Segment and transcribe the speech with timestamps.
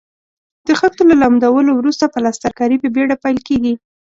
[0.67, 3.73] د خښتو له لمدولو وروسته پلسترکاري په بېړه پیل کیږي.